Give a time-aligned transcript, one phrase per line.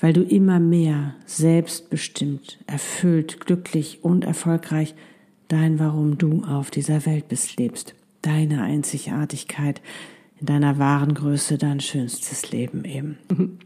[0.00, 4.94] weil du immer mehr selbstbestimmt, erfüllt, glücklich und erfolgreich
[5.48, 9.80] dein Warum du auf dieser Welt bist lebst, deine Einzigartigkeit,
[10.40, 13.18] in deiner wahren Größe dein schönstes Leben eben.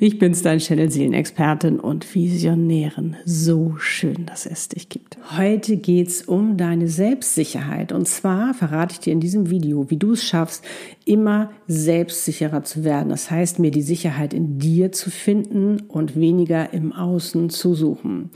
[0.00, 3.16] Ich bin's, dein Channel Seelenexpertin und Visionärin.
[3.24, 5.16] So schön, dass es dich gibt.
[5.38, 7.92] Heute geht's um deine Selbstsicherheit.
[7.92, 10.62] Und zwar verrate ich dir in diesem Video, wie du es schaffst,
[11.06, 13.08] immer selbstsicherer zu werden.
[13.08, 18.30] Das heißt, mir die Sicherheit in dir zu finden und weniger im Außen zu suchen.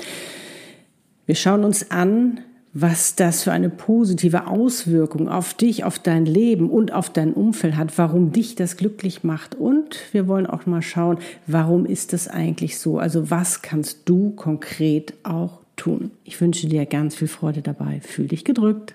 [1.27, 2.41] Wir schauen uns an,
[2.75, 7.77] was das für eine positive Auswirkung auf dich, auf dein Leben und auf dein Umfeld
[7.77, 9.55] hat, warum dich das glücklich macht.
[9.55, 12.99] Und wir wollen auch mal schauen, warum ist das eigentlich so?
[12.99, 16.13] Also was kannst du konkret auch tun?
[16.25, 18.01] Ich wünsche dir ganz viel Freude dabei.
[18.01, 18.95] Fühl dich gedrückt.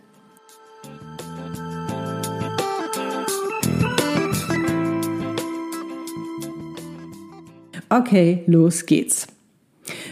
[7.89, 9.27] Okay, los geht's.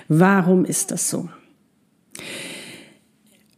[0.07, 1.27] Warum ist das so?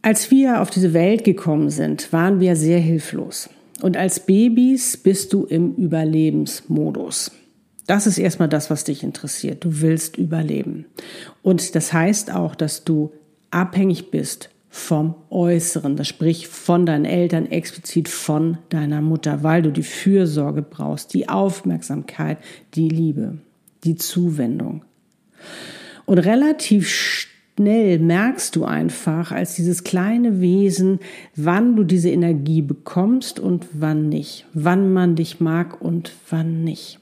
[0.08, 3.50] Als wir auf diese Welt gekommen sind, waren wir sehr hilflos.
[3.82, 7.30] Und als Babys bist du im Überlebensmodus.
[7.86, 9.66] Das ist erstmal das, was dich interessiert.
[9.66, 10.86] Du willst überleben.
[11.42, 13.12] Und das heißt auch, dass du
[13.50, 19.70] abhängig bist vom Äußeren, das sprich von deinen Eltern, explizit von deiner Mutter, weil du
[19.70, 22.38] die Fürsorge brauchst, die Aufmerksamkeit,
[22.72, 23.36] die Liebe,
[23.84, 24.86] die Zuwendung.
[26.06, 26.88] Und relativ
[27.58, 31.00] schnell merkst du einfach als dieses kleine Wesen,
[31.34, 37.00] wann du diese Energie bekommst und wann nicht, wann man dich mag und wann nicht.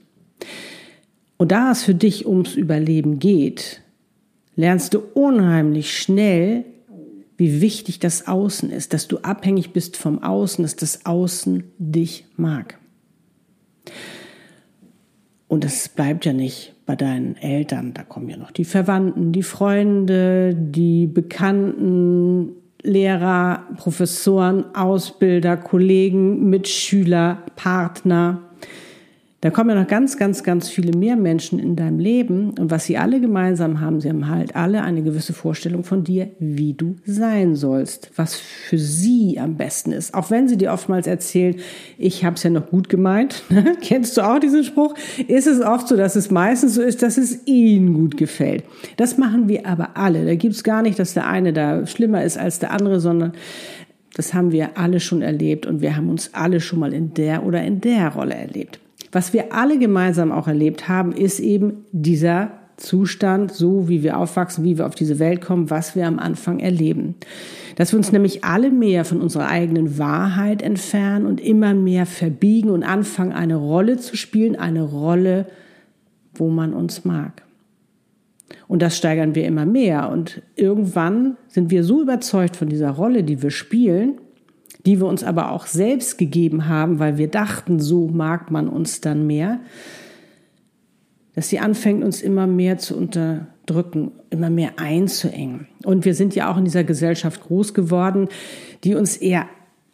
[1.37, 3.83] Und da es für dich ums Überleben geht,
[4.55, 6.65] lernst du unheimlich schnell,
[7.37, 12.25] wie wichtig das Außen ist, dass du abhängig bist vom Außen, dass das Außen dich
[12.39, 12.79] mag.
[15.49, 19.43] Und es bleibt ja nicht bei deinen Eltern, da kommen ja noch die Verwandten, die
[19.43, 22.53] Freunde, die Bekannten,
[22.83, 28.43] Lehrer, Professoren, Ausbilder, Kollegen, Mitschüler, Partner.
[29.47, 32.51] Da kommen ja noch ganz, ganz, ganz viele mehr Menschen in deinem Leben.
[32.59, 36.31] Und was sie alle gemeinsam haben, sie haben halt alle eine gewisse Vorstellung von dir,
[36.41, 40.15] wie du sein sollst, was für sie am besten ist.
[40.15, 41.55] Auch wenn sie dir oftmals erzählen,
[41.97, 43.45] ich habe es ja noch gut gemeint.
[43.83, 44.97] Kennst du auch diesen Spruch?
[45.29, 48.65] Ist es oft so, dass es meistens so ist, dass es ihnen gut gefällt.
[48.97, 50.25] Das machen wir aber alle.
[50.25, 53.31] Da gibt's gar nicht, dass der eine da schlimmer ist als der andere, sondern
[54.13, 57.47] das haben wir alle schon erlebt und wir haben uns alle schon mal in der
[57.47, 58.81] oder in der Rolle erlebt.
[59.17, 64.63] Was wir alle gemeinsam auch erlebt haben, ist eben dieser Zustand, so wie wir aufwachsen,
[64.63, 67.15] wie wir auf diese Welt kommen, was wir am Anfang erleben.
[67.77, 72.69] Dass wir uns nämlich alle mehr von unserer eigenen Wahrheit entfernen und immer mehr verbiegen
[72.69, 75.47] und anfangen, eine Rolle zu spielen, eine Rolle,
[76.35, 77.43] wo man uns mag.
[78.69, 80.11] Und das steigern wir immer mehr.
[80.11, 84.19] Und irgendwann sind wir so überzeugt von dieser Rolle, die wir spielen,
[84.87, 89.01] die wir uns aber auch selbst gegeben haben, weil wir dachten, so mag man uns
[89.01, 89.61] dann mehr,
[91.35, 95.67] dass sie anfängt, uns immer mehr zu unterdrücken, immer mehr einzuengen.
[95.85, 98.29] Und wir sind ja auch in dieser Gesellschaft groß geworden,
[98.85, 99.47] die uns eher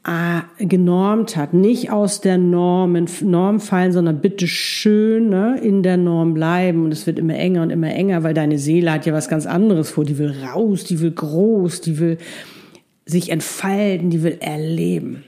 [0.05, 5.97] ah, genormt hat, nicht aus der Norm, Norm fallen, sondern bitte schön ne, in der
[5.97, 6.85] Norm bleiben.
[6.85, 9.47] Und es wird immer enger und immer enger, weil deine Seele hat ja was ganz
[9.47, 10.05] anderes vor.
[10.05, 12.19] Die will raus, die will groß, die will
[13.05, 15.25] sich entfalten, die will erleben.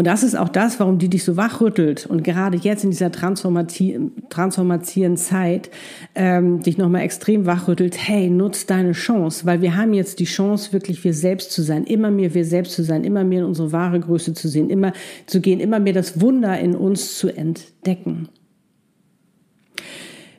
[0.00, 3.12] Und das ist auch das, warum die dich so wachrüttelt und gerade jetzt in dieser
[3.12, 5.70] transformativen Zeit
[6.14, 8.08] ähm, dich nochmal extrem wachrüttelt.
[8.08, 11.84] Hey, nutz deine Chance, weil wir haben jetzt die Chance, wirklich wir selbst zu sein,
[11.84, 14.94] immer mehr wir selbst zu sein, immer mehr in unsere wahre Größe zu sehen, immer
[15.26, 18.30] zu gehen, immer mehr das Wunder in uns zu entdecken.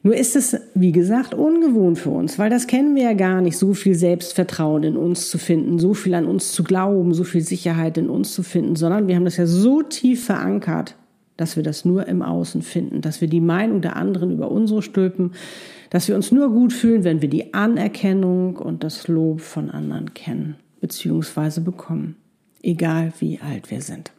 [0.04, 3.58] Nur ist es, wie gesagt, ungewohnt für uns, weil das kennen wir ja gar nicht,
[3.58, 7.42] so viel Selbstvertrauen in uns zu finden, so viel an uns zu glauben, so viel
[7.42, 10.96] Sicherheit in uns zu finden, sondern wir haben das ja so tief verankert,
[11.38, 14.82] dass wir das nur im Außen finden, dass wir die Meinung der anderen über unsere
[14.82, 15.34] stülpen,
[15.92, 20.14] dass wir uns nur gut fühlen, wenn wir die Anerkennung und das Lob von anderen
[20.14, 21.62] kennen bzw.
[21.62, 22.16] bekommen,
[22.64, 24.12] egal wie alt wir sind.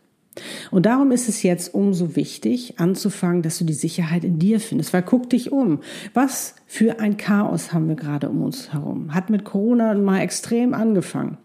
[0.71, 4.93] Und darum ist es jetzt umso wichtig, anzufangen, dass du die Sicherheit in dir findest.
[4.93, 5.81] Weil guck dich um.
[6.15, 9.15] Was für ein Chaos haben wir gerade um uns herum?
[9.15, 11.39] Hat mit Corona mal extrem angefangen.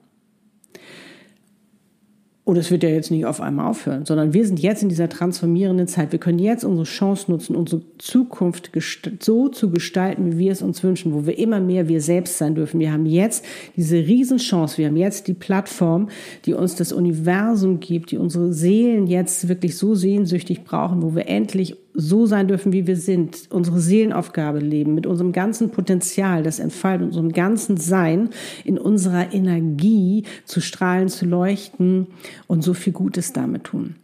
[2.48, 5.10] Und es wird ja jetzt nicht auf einmal aufhören, sondern wir sind jetzt in dieser
[5.10, 6.14] transformierenden Zeit.
[6.14, 8.72] Wir können jetzt unsere Chance nutzen, unsere Zukunft
[9.20, 12.56] so zu gestalten, wie wir es uns wünschen, wo wir immer mehr wir selbst sein
[12.56, 12.80] dürfen.
[12.80, 13.44] Wir haben jetzt
[13.76, 14.78] diese Riesenchance.
[14.78, 16.08] Wir haben jetzt die Plattform,
[16.46, 21.28] die uns das Universum gibt, die unsere Seelen jetzt wirklich so sehnsüchtig brauchen, wo wir
[21.28, 26.60] endlich so sein dürfen, wie wir sind, unsere Seelenaufgabe leben, mit unserem ganzen Potenzial, das
[26.60, 28.30] entfaltet, unserem ganzen Sein,
[28.64, 32.06] in unserer Energie zu strahlen, zu leuchten
[32.46, 33.96] und so viel Gutes damit tun.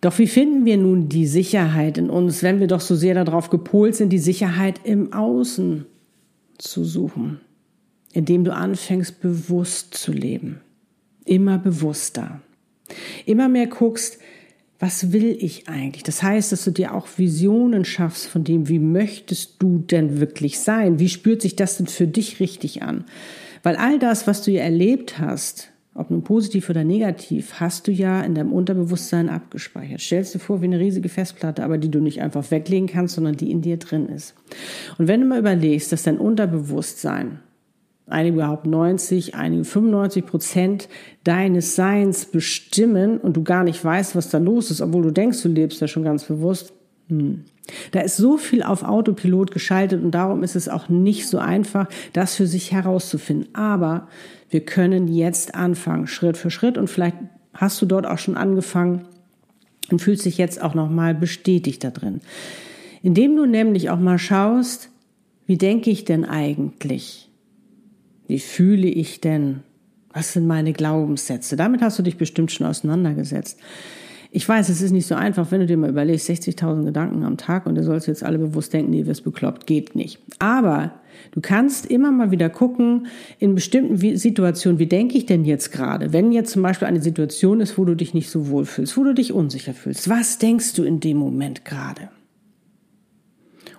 [0.00, 3.48] Doch wie finden wir nun die Sicherheit in uns, wenn wir doch so sehr darauf
[3.48, 5.86] gepolt sind, die Sicherheit im Außen
[6.58, 7.38] zu suchen,
[8.12, 10.60] indem du anfängst bewusst zu leben,
[11.24, 12.40] immer bewusster,
[13.26, 14.18] immer mehr guckst,
[14.80, 16.02] was will ich eigentlich?
[16.02, 20.58] Das heißt, dass du dir auch Visionen schaffst von dem, wie möchtest du denn wirklich
[20.58, 20.98] sein?
[20.98, 23.04] Wie spürt sich das denn für dich richtig an?
[23.62, 27.92] Weil all das, was du ja erlebt hast, ob nun positiv oder negativ, hast du
[27.92, 30.00] ja in deinem Unterbewusstsein abgespeichert.
[30.00, 33.36] Stellst dir vor wie eine riesige Festplatte, aber die du nicht einfach weglegen kannst, sondern
[33.36, 34.34] die in dir drin ist.
[34.96, 37.40] Und wenn du mal überlegst, dass dein Unterbewusstsein
[38.10, 40.88] einige behaupten 90, einige 95 Prozent
[41.24, 45.42] deines Seins bestimmen und du gar nicht weißt, was da los ist, obwohl du denkst,
[45.42, 46.72] du lebst ja schon ganz bewusst.
[47.08, 47.44] Hm.
[47.92, 51.88] Da ist so viel auf Autopilot geschaltet und darum ist es auch nicht so einfach,
[52.12, 53.54] das für sich herauszufinden.
[53.54, 54.08] Aber
[54.48, 57.16] wir können jetzt anfangen, Schritt für Schritt und vielleicht
[57.54, 59.06] hast du dort auch schon angefangen
[59.90, 62.20] und fühlst dich jetzt auch nochmal bestätigt da drin.
[63.02, 64.90] Indem du nämlich auch mal schaust,
[65.46, 67.29] wie denke ich denn eigentlich?
[68.30, 69.64] Wie fühle ich denn?
[70.12, 71.56] Was sind meine Glaubenssätze?
[71.56, 73.58] Damit hast du dich bestimmt schon auseinandergesetzt.
[74.30, 77.36] Ich weiß, es ist nicht so einfach, wenn du dir mal überlegst, 60.000 Gedanken am
[77.36, 80.20] Tag und du sollst jetzt alle bewusst denken, nee, wirst bekloppt, geht nicht.
[80.38, 80.92] Aber
[81.32, 83.08] du kannst immer mal wieder gucken,
[83.40, 86.12] in bestimmten Situationen, wie denke ich denn jetzt gerade?
[86.12, 89.02] Wenn jetzt zum Beispiel eine Situation ist, wo du dich nicht so wohl fühlst, wo
[89.02, 92.10] du dich unsicher fühlst, was denkst du in dem Moment gerade?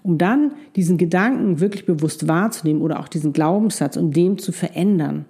[0.03, 5.25] Um dann diesen Gedanken wirklich bewusst wahrzunehmen oder auch diesen Glaubenssatz und dem zu verändern.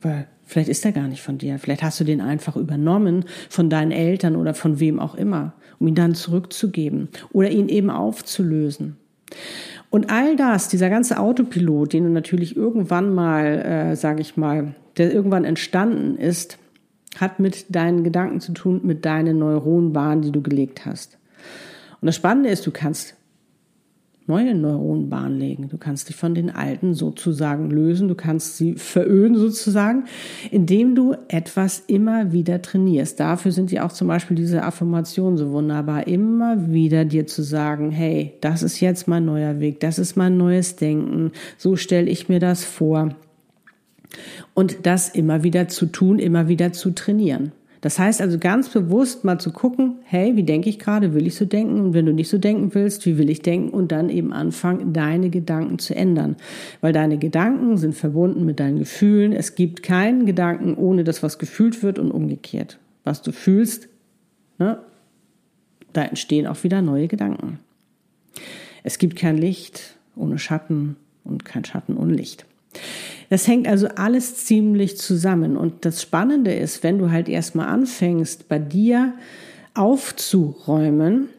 [0.00, 3.70] Weil vielleicht ist er gar nicht von dir, vielleicht hast du den einfach übernommen von
[3.70, 8.96] deinen Eltern oder von wem auch immer, um ihn dann zurückzugeben oder ihn eben aufzulösen.
[9.90, 14.74] Und all das, dieser ganze Autopilot, den du natürlich irgendwann mal, äh, sage ich mal,
[14.96, 16.58] der irgendwann entstanden ist,
[17.18, 21.18] hat mit deinen Gedanken zu tun, mit deinen Neuronenbahnen, die du gelegt hast.
[22.02, 23.14] Und das Spannende ist, du kannst
[24.26, 25.68] neue Neuronenbahnen legen.
[25.68, 28.08] Du kannst dich von den alten sozusagen lösen.
[28.08, 30.04] Du kannst sie veröden sozusagen,
[30.50, 33.20] indem du etwas immer wieder trainierst.
[33.20, 36.08] Dafür sind ja auch zum Beispiel diese Affirmationen so wunderbar.
[36.08, 39.78] Immer wieder dir zu sagen, hey, das ist jetzt mein neuer Weg.
[39.78, 41.30] Das ist mein neues Denken.
[41.56, 43.14] So stelle ich mir das vor.
[44.54, 47.52] Und das immer wieder zu tun, immer wieder zu trainieren.
[47.82, 51.34] Das heißt also ganz bewusst mal zu gucken, hey, wie denke ich gerade, will ich
[51.34, 51.80] so denken?
[51.80, 53.70] Und wenn du nicht so denken willst, wie will ich denken?
[53.70, 56.36] Und dann eben anfangen, deine Gedanken zu ändern.
[56.80, 59.32] Weil deine Gedanken sind verbunden mit deinen Gefühlen.
[59.32, 62.78] Es gibt keinen Gedanken ohne das, was gefühlt wird und umgekehrt.
[63.02, 63.88] Was du fühlst,
[64.58, 64.78] ne,
[65.92, 67.58] da entstehen auch wieder neue Gedanken.
[68.84, 72.46] Es gibt kein Licht ohne Schatten und kein Schatten ohne Licht.
[73.32, 75.56] Das hängt also alles ziemlich zusammen.
[75.56, 79.14] Und das Spannende ist, wenn du halt erstmal anfängst, bei dir
[79.72, 81.30] aufzuräumen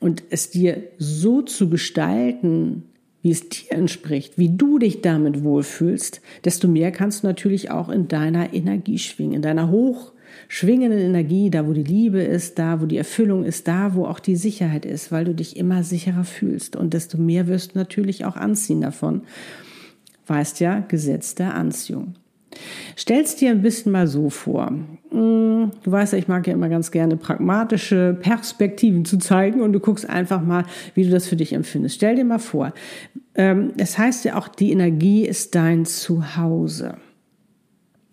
[0.00, 2.84] und es dir so zu gestalten,
[3.20, 7.90] wie es dir entspricht, wie du dich damit wohlfühlst, desto mehr kannst du natürlich auch
[7.90, 12.86] in deiner Energie schwingen, in deiner hochschwingenden Energie, da wo die Liebe ist, da wo
[12.86, 16.76] die Erfüllung ist, da wo auch die Sicherheit ist, weil du dich immer sicherer fühlst
[16.76, 19.20] und desto mehr wirst du natürlich auch anziehen davon
[20.26, 22.14] weißt ja, Gesetz der Anziehung.
[22.96, 24.70] Stellst dir ein bisschen mal so vor.
[24.70, 29.72] Mm, du weißt ja, ich mag ja immer ganz gerne pragmatische Perspektiven zu zeigen und
[29.72, 30.64] du guckst einfach mal,
[30.94, 31.96] wie du das für dich empfindest.
[31.96, 32.72] Stell dir mal vor,
[33.34, 36.96] ähm, es heißt ja auch, die Energie ist dein Zuhause.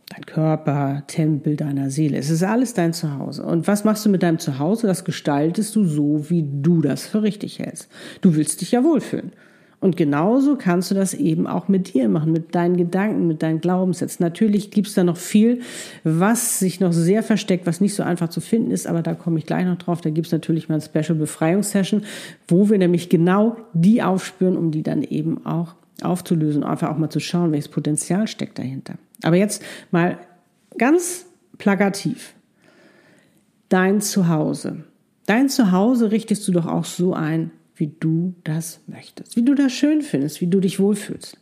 [0.09, 2.17] Dein Körper, Tempel deiner Seele.
[2.17, 3.43] Es ist alles dein Zuhause.
[3.43, 4.85] Und was machst du mit deinem Zuhause?
[4.85, 7.89] Das gestaltest du so, wie du das für richtig hältst.
[8.21, 9.31] Du willst dich ja wohlfühlen.
[9.83, 13.59] Und genauso kannst du das eben auch mit dir machen, mit deinen Gedanken, mit deinen
[13.59, 14.23] Glaubenssätzen.
[14.23, 15.59] Natürlich gibt es da noch viel,
[16.05, 19.39] was sich noch sehr versteckt, was nicht so einfach zu finden ist, aber da komme
[19.39, 19.99] ich gleich noch drauf.
[19.99, 22.03] Da gibt es natürlich mal ein Special Befreiungssession,
[22.47, 27.09] wo wir nämlich genau die aufspüren, um die dann eben auch aufzulösen, einfach auch mal
[27.09, 28.93] zu schauen, welches Potenzial steckt dahinter.
[29.21, 29.61] Aber jetzt
[29.91, 30.17] mal
[30.77, 31.25] ganz
[31.57, 32.35] plakativ.
[33.67, 34.85] Dein Zuhause.
[35.25, 39.71] Dein Zuhause richtest du doch auch so ein, wie du das möchtest, wie du das
[39.71, 41.37] schön findest, wie du dich wohlfühlst.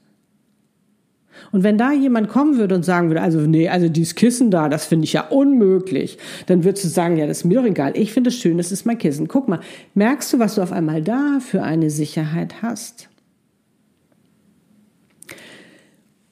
[1.51, 4.69] Und wenn da jemand kommen würde und sagen würde, also nee, also dieses Kissen da,
[4.69, 7.93] das finde ich ja unmöglich, dann würdest du sagen, ja, das ist mir doch egal.
[7.95, 9.27] Ich finde es schön, das ist mein Kissen.
[9.27, 9.61] Guck mal,
[9.93, 13.09] merkst du, was du auf einmal da für eine Sicherheit hast?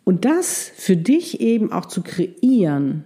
[0.04, 3.06] Und das für dich eben auch zu kreieren,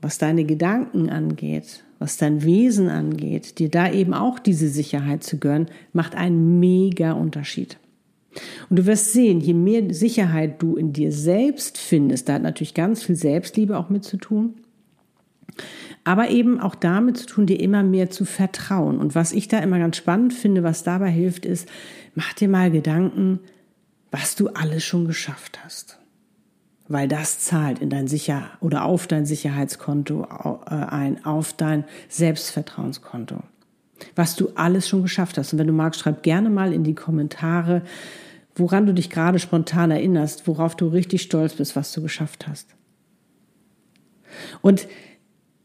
[0.00, 5.38] was deine Gedanken angeht, was dein Wesen angeht, dir da eben auch diese Sicherheit zu
[5.38, 7.78] gönnen, macht einen mega Unterschied.
[8.68, 12.74] Und du wirst sehen, je mehr Sicherheit du in dir selbst findest, da hat natürlich
[12.74, 14.52] ganz viel Selbstliebe auch mit zu tun,
[16.04, 18.98] aber eben auch damit zu tun, dir immer mehr zu vertrauen.
[18.98, 21.66] Und was ich da immer ganz spannend finde, was dabei hilft, ist,
[22.14, 23.40] mach dir mal Gedanken,
[24.10, 25.98] was du alles schon geschafft hast.
[26.86, 30.26] Weil das zahlt in dein Sicher oder auf dein Sicherheitskonto
[30.66, 33.38] äh, ein, auf dein Selbstvertrauenskonto.
[34.16, 35.52] Was du alles schon geschafft hast.
[35.52, 37.82] Und wenn du magst, schreib gerne mal in die Kommentare,
[38.54, 42.74] woran du dich gerade spontan erinnerst, worauf du richtig stolz bist, was du geschafft hast.
[44.60, 44.86] Und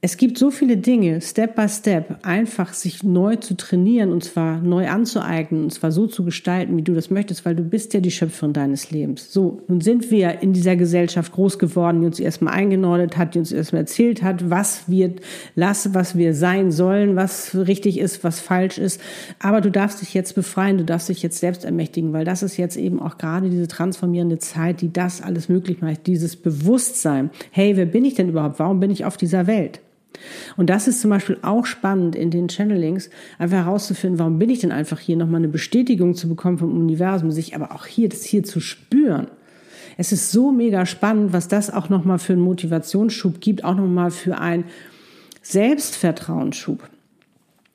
[0.01, 4.61] es gibt so viele Dinge, Step by Step, einfach sich neu zu trainieren und zwar
[4.61, 7.99] neu anzueignen und zwar so zu gestalten, wie du das möchtest, weil du bist ja
[7.99, 9.33] die Schöpferin deines Lebens.
[9.33, 13.39] So, nun sind wir in dieser Gesellschaft groß geworden, die uns erstmal eingenordet hat, die
[13.39, 15.15] uns erstmal erzählt hat, was wir
[15.55, 19.01] lassen, was wir sein sollen, was richtig ist, was falsch ist.
[19.39, 22.55] Aber du darfst dich jetzt befreien, du darfst dich jetzt selbst ermächtigen, weil das ist
[22.55, 27.31] jetzt eben auch gerade diese transformierende Zeit, die das alles möglich macht, dieses Bewusstsein.
[27.51, 28.59] Hey, wer bin ich denn überhaupt?
[28.59, 29.81] Warum bin ich auf dieser Welt?
[30.57, 34.59] Und das ist zum Beispiel auch spannend in den Channelings, einfach herauszufinden, warum bin ich
[34.59, 38.23] denn einfach hier, nochmal eine Bestätigung zu bekommen vom Universum, sich aber auch hier, das
[38.23, 39.27] hier zu spüren.
[39.97, 44.11] Es ist so mega spannend, was das auch nochmal für einen Motivationsschub gibt, auch nochmal
[44.11, 44.65] für einen
[45.41, 46.87] Selbstvertrauensschub.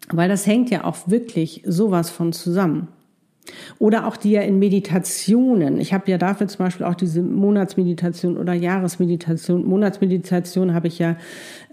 [0.08, 2.88] Weil das hängt ja auch wirklich sowas von zusammen.
[3.78, 5.80] Oder auch die ja in Meditationen.
[5.80, 9.66] Ich habe ja dafür zum Beispiel auch diese Monatsmeditation oder Jahresmeditation.
[9.66, 11.16] Monatsmeditation habe ich ja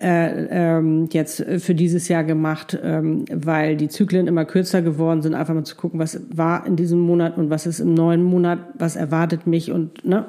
[0.02, 5.34] äh, ähm, jetzt für dieses Jahr gemacht, ähm, weil die Zyklen immer kürzer geworden sind.
[5.34, 8.60] Einfach mal zu gucken, was war in diesem Monat und was ist im neuen Monat,
[8.78, 10.26] was erwartet mich und ne,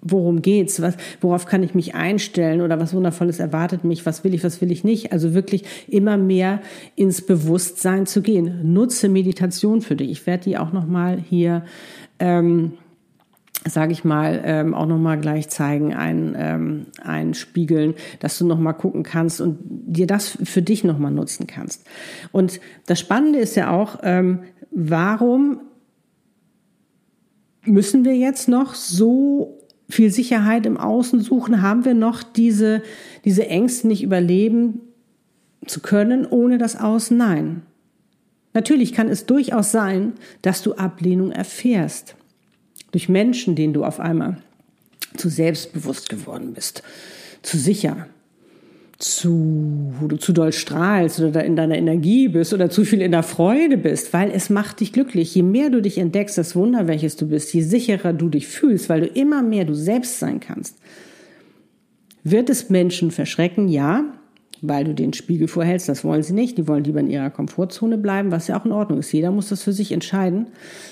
[0.00, 4.34] worum geht's, was, worauf kann ich mich einstellen oder was Wundervolles erwartet mich, was will
[4.34, 5.12] ich, was will ich nicht.
[5.12, 6.60] Also wirklich immer mehr
[6.96, 8.72] ins Bewusstsein zu gehen.
[8.72, 10.10] Nutze Meditation für dich.
[10.10, 11.64] Ich werde die auch noch mal hier
[12.18, 12.72] ähm,
[13.68, 19.02] sage ich mal, ähm, auch nochmal gleich zeigen, ein, ähm, einspiegeln, dass du nochmal gucken
[19.02, 21.86] kannst und dir das für dich nochmal nutzen kannst.
[22.32, 25.60] Und das Spannende ist ja auch, ähm, warum
[27.64, 31.62] müssen wir jetzt noch so viel Sicherheit im Außen suchen?
[31.62, 32.82] Haben wir noch diese,
[33.24, 34.80] diese Ängste nicht überleben
[35.66, 37.16] zu können ohne das Außen?
[37.16, 37.62] Nein.
[38.54, 42.16] Natürlich kann es durchaus sein, dass du Ablehnung erfährst.
[42.90, 44.36] Durch Menschen, denen du auf einmal
[45.16, 46.82] zu selbstbewusst geworden bist,
[47.42, 48.06] zu sicher,
[48.98, 53.10] zu, wo du zu doll strahlst oder in deiner Energie bist oder zu viel in
[53.10, 55.34] der Freude bist, weil es macht dich glücklich.
[55.34, 58.88] Je mehr du dich entdeckst, das Wunder, welches du bist, je sicherer du dich fühlst,
[58.88, 60.78] weil du immer mehr du selbst sein kannst,
[62.22, 64.04] wird es Menschen verschrecken, ja,
[64.62, 65.88] weil du den Spiegel vorhältst.
[65.88, 66.56] Das wollen sie nicht.
[66.56, 69.12] Die wollen lieber in ihrer Komfortzone bleiben, was ja auch in Ordnung ist.
[69.12, 70.46] Jeder muss das für sich entscheiden.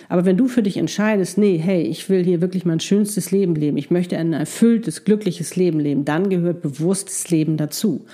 [0.08, 3.54] Aber wenn du für dich entscheidest, nee, hey, ich will hier wirklich mein schönstes Leben
[3.54, 8.04] leben, ich möchte ein erfülltes, glückliches Leben leben, dann gehört bewusstes Leben dazu.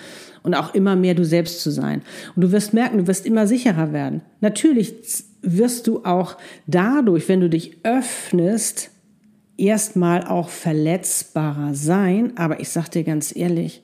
[0.42, 2.02] Und auch immer mehr du selbst zu sein.
[2.36, 4.20] Und du wirst merken, du wirst immer sicherer werden.
[4.42, 4.94] Natürlich
[5.40, 6.36] wirst du auch
[6.66, 8.90] dadurch, wenn du dich öffnest,
[9.56, 12.36] erstmal auch verletzbarer sein.
[12.36, 13.82] Aber ich sag dir ganz ehrlich,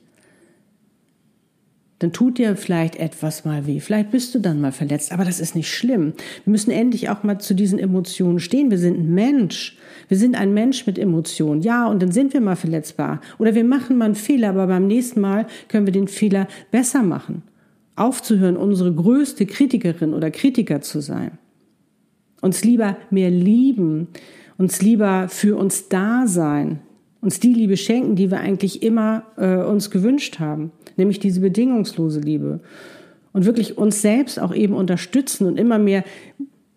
[1.99, 3.79] dann tut dir vielleicht etwas mal weh.
[3.79, 6.13] Vielleicht bist du dann mal verletzt, aber das ist nicht schlimm.
[6.43, 8.71] Wir müssen endlich auch mal zu diesen Emotionen stehen.
[8.71, 9.77] Wir sind ein Mensch.
[10.09, 11.61] Wir sind ein Mensch mit Emotionen.
[11.61, 13.21] Ja, und dann sind wir mal verletzbar.
[13.37, 17.03] Oder wir machen mal einen Fehler, aber beim nächsten Mal können wir den Fehler besser
[17.03, 17.43] machen.
[17.95, 21.37] Aufzuhören, unsere größte Kritikerin oder Kritiker zu sein.
[22.41, 24.09] Uns lieber mehr lieben,
[24.57, 26.79] uns lieber für uns da sein,
[27.23, 32.19] uns die Liebe schenken, die wir eigentlich immer äh, uns gewünscht haben, nämlich diese bedingungslose
[32.19, 32.59] Liebe.
[33.31, 36.03] Und wirklich uns selbst auch eben unterstützen und immer mehr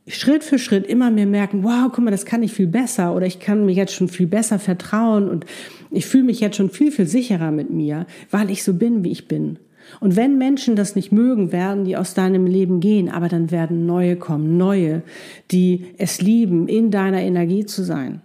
[0.08, 3.26] Schritt für Schritt immer mehr merken, wow, guck mal, das kann ich viel besser oder
[3.26, 5.44] ich kann mir jetzt schon viel besser vertrauen und
[5.90, 9.10] ich fühle mich jetzt schon viel, viel sicherer mit mir, weil ich so bin, wie
[9.10, 9.58] ich bin.
[9.98, 13.84] Und wenn Menschen das nicht mögen, werden die aus deinem Leben gehen, aber dann werden
[13.84, 15.02] neue kommen, neue,
[15.50, 18.22] die es lieben, in deiner Energie zu sein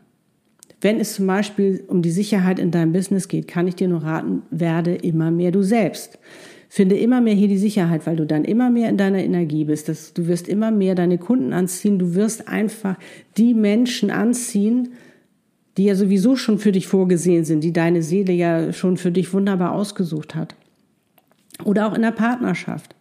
[0.82, 4.04] Wenn es zum Beispiel um die Sicherheit in deinem Business geht, kann ich dir nur
[4.04, 6.18] raten, werde immer mehr du selbst.
[6.70, 9.90] Finde immer mehr hier die Sicherheit, weil du dann immer mehr in deiner Energie bist.
[9.90, 12.00] Das, du wirst immer mehr deine Kunden anziehen.
[12.00, 12.98] Du wirst einfach
[13.38, 14.94] die Menschen anziehen,
[15.78, 19.34] die ja sowieso schon für dich vorgesehen sind, die deine Seele ja schon für dich
[19.34, 20.56] wunderbar ausgesucht hat.
[21.64, 22.96] Oder auch in der Partnerschaft.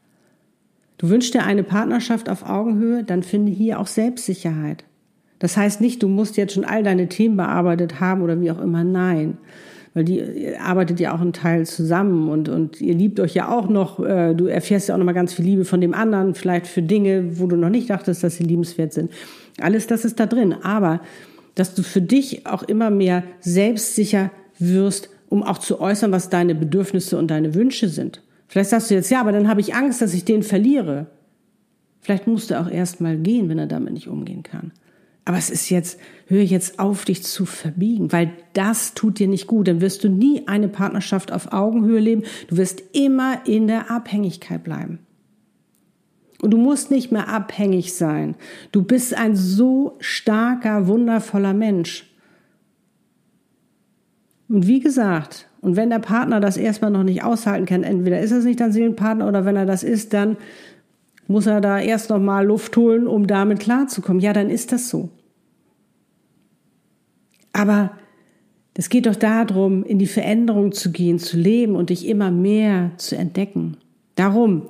[0.99, 4.85] Du wünschst dir eine Partnerschaft auf Augenhöhe, dann finde hier auch Selbstsicherheit.
[5.41, 8.61] Das heißt nicht, du musst jetzt schon all deine Themen bearbeitet haben oder wie auch
[8.61, 8.85] immer.
[8.85, 9.39] Nein.
[9.95, 13.69] Weil die arbeitet ja auch einen Teil zusammen und, und ihr liebt euch ja auch
[13.69, 13.99] noch.
[13.99, 16.83] Äh, du erfährst ja auch noch mal ganz viel Liebe von dem anderen, vielleicht für
[16.83, 19.11] Dinge, wo du noch nicht dachtest, dass sie liebenswert sind.
[19.61, 20.55] Alles das ist da drin.
[20.63, 21.01] Aber
[21.57, 26.55] dass du für dich auch immer mehr selbstsicher wirst, um auch zu äußern, was deine
[26.55, 28.23] Bedürfnisse und deine Wünsche sind.
[28.47, 31.07] Vielleicht sagst du jetzt, ja, aber dann habe ich Angst, dass ich den verliere.
[32.01, 34.73] Vielleicht musst du auch erst mal gehen, wenn er damit nicht umgehen kann.
[35.25, 39.47] Aber es ist jetzt, höre jetzt auf, dich zu verbiegen, weil das tut dir nicht
[39.47, 39.69] gut.
[39.69, 42.23] Dann wirst du nie eine Partnerschaft auf Augenhöhe leben.
[42.49, 45.01] Du wirst immer in der Abhängigkeit bleiben.
[46.41, 48.35] Und du musst nicht mehr abhängig sein.
[48.73, 52.07] Du bist ein so starker, wundervoller Mensch.
[54.49, 58.31] Und wie gesagt, und wenn der Partner das erstmal noch nicht aushalten kann, entweder ist
[58.31, 60.39] es nicht dein Seelenpartner oder wenn er das ist, dann
[61.31, 64.21] muss er da erst noch mal Luft holen, um damit klarzukommen.
[64.21, 65.11] Ja, dann ist das so.
[67.53, 67.93] Aber
[68.75, 72.93] es geht doch darum, in die Veränderung zu gehen, zu leben und dich immer mehr
[72.97, 73.77] zu entdecken.
[74.15, 74.63] Darum,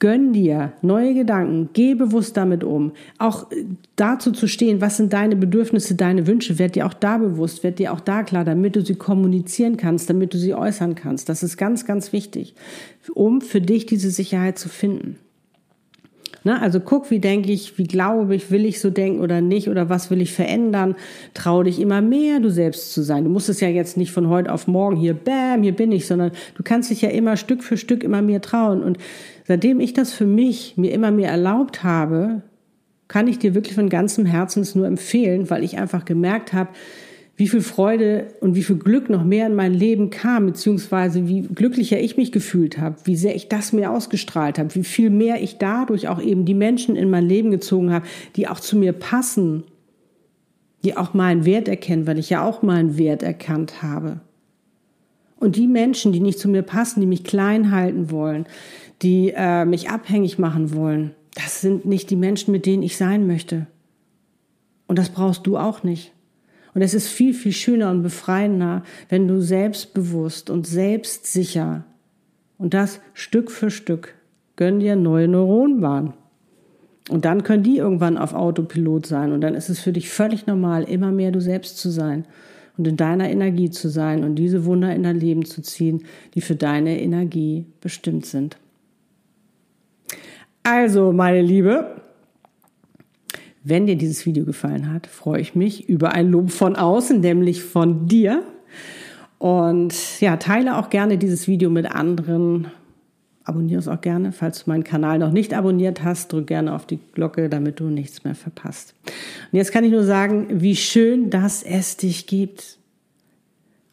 [0.00, 2.92] Gönn dir neue Gedanken, geh bewusst damit um.
[3.16, 3.64] Auch äh,
[3.96, 7.78] dazu zu stehen, was sind deine Bedürfnisse, deine Wünsche, werd dir auch da bewusst, werd
[7.78, 11.30] dir auch da klar, damit du sie kommunizieren kannst, damit du sie äußern kannst.
[11.30, 12.54] Das ist ganz, ganz wichtig,
[13.14, 15.16] um für dich diese Sicherheit zu finden.
[16.44, 16.60] Ne?
[16.60, 19.88] Also guck, wie denke ich, wie glaube ich, will ich so denken oder nicht oder
[19.88, 20.94] was will ich verändern.
[21.32, 23.24] Trau dich immer mehr, du selbst zu sein.
[23.24, 26.06] Du musst es ja jetzt nicht von heute auf morgen hier, bam, hier bin ich,
[26.06, 28.82] sondern du kannst dich ja immer Stück für Stück immer mehr trauen.
[28.82, 28.98] Und
[29.48, 32.42] seitdem ich das für mich mir immer mehr erlaubt habe,
[33.08, 36.70] kann ich dir wirklich von ganzem Herzen es nur empfehlen, weil ich einfach gemerkt habe,
[37.36, 41.42] wie viel Freude und wie viel Glück noch mehr in mein Leben kam, beziehungsweise wie
[41.42, 45.42] glücklicher ich mich gefühlt habe, wie sehr ich das mir ausgestrahlt habe, wie viel mehr
[45.42, 48.92] ich dadurch auch eben die Menschen in mein Leben gezogen habe, die auch zu mir
[48.92, 49.64] passen,
[50.84, 54.20] die auch meinen Wert erkennen, weil ich ja auch meinen Wert erkannt habe.
[55.40, 58.46] Und die Menschen, die nicht zu mir passen, die mich klein halten wollen,
[59.02, 63.26] die äh, mich abhängig machen wollen, das sind nicht die Menschen, mit denen ich sein
[63.26, 63.66] möchte.
[64.86, 66.12] Und das brauchst du auch nicht.
[66.74, 71.84] Und es ist viel, viel schöner und befreiender, wenn du selbstbewusst und selbstsicher
[72.58, 74.14] und das Stück für Stück
[74.56, 76.14] gönn dir neue Neuronenbahnen.
[77.10, 79.32] Und dann können die irgendwann auf Autopilot sein.
[79.32, 82.24] Und dann ist es für dich völlig normal, immer mehr du selbst zu sein
[82.76, 86.40] und in deiner Energie zu sein und diese Wunder in dein Leben zu ziehen, die
[86.40, 88.56] für deine Energie bestimmt sind.
[90.62, 92.00] Also, meine Liebe,
[93.64, 97.62] wenn dir dieses Video gefallen hat, freue ich mich über ein Lob von außen, nämlich
[97.62, 98.42] von dir.
[99.38, 102.68] Und ja, teile auch gerne dieses Video mit anderen.
[103.42, 104.32] Abonniere es auch gerne.
[104.32, 107.84] Falls du meinen Kanal noch nicht abonniert hast, drück gerne auf die Glocke, damit du
[107.84, 108.94] nichts mehr verpasst.
[109.50, 112.78] Und jetzt kann ich nur sagen, wie schön, dass es dich gibt.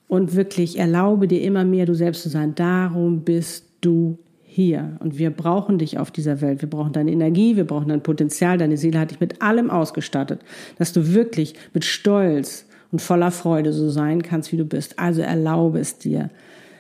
[0.10, 2.56] Und wirklich erlaube dir immer mehr, du selbst zu sein.
[2.56, 4.20] Darum bist du
[4.54, 4.98] hier.
[5.00, 6.62] Und wir brauchen dich auf dieser Welt.
[6.62, 8.58] Wir brauchen deine Energie, wir brauchen dein Potenzial.
[8.58, 10.42] Deine Seele hat dich mit allem ausgestattet,
[10.78, 15.00] dass du wirklich mit Stolz und voller Freude so sein kannst, wie du bist.
[15.00, 16.30] Also erlaube es dir.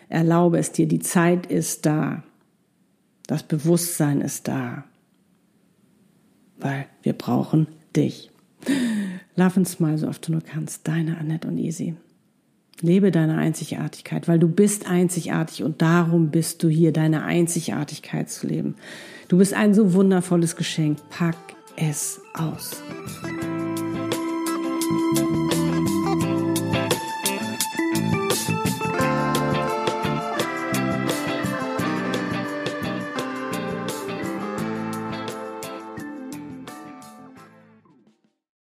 [0.10, 0.86] Erlaube es dir.
[0.86, 2.24] Die Zeit ist da.
[3.28, 4.84] Das Bewusstsein ist da.
[6.60, 8.32] Weil wir brauchen dich.
[9.38, 10.86] Love and smile so oft du nur kannst.
[10.90, 11.96] Deine Annette und Easy.
[12.82, 18.48] Lebe deine Einzigartigkeit, weil du bist einzigartig und darum bist du hier, deine Einzigartigkeit zu
[18.48, 18.76] leben.
[19.28, 20.98] Du bist ein so wundervolles Geschenk.
[21.10, 21.38] Pack
[21.76, 22.82] es aus.